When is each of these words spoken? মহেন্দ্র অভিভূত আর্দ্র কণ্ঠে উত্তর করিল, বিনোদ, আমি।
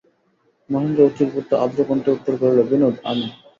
মহেন্দ্র 0.69 1.01
অভিভূত 1.07 1.49
আর্দ্র 1.63 1.79
কণ্ঠে 1.87 2.09
উত্তর 2.15 2.33
করিল, 2.41 2.59
বিনোদ, 2.69 2.95
আমি। 3.09 3.25